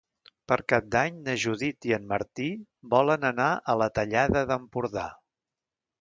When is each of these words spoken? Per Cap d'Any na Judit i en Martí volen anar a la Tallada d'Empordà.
Per 0.51 0.55
Cap 0.71 0.87
d'Any 0.95 1.19
na 1.27 1.35
Judit 1.43 1.87
i 1.91 1.93
en 1.99 2.09
Martí 2.13 2.47
volen 2.95 3.27
anar 3.31 3.53
a 3.75 3.79
la 3.83 3.89
Tallada 3.99 4.43
d'Empordà. 4.53 5.09